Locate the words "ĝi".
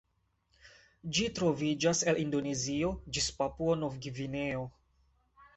1.17-1.25